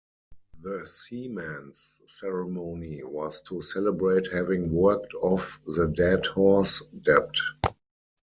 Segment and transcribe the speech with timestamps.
[0.63, 7.35] The seaman's ceremony was to celebrate having worked off the "dead horse" debt.